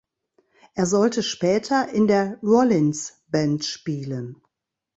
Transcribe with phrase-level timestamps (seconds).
[0.73, 4.41] Er sollte später in der Rollins Band spielen.